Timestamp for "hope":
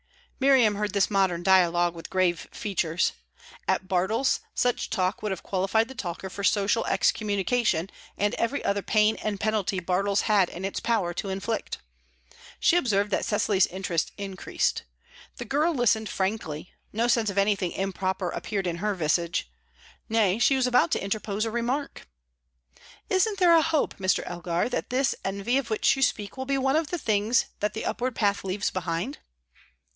23.61-23.97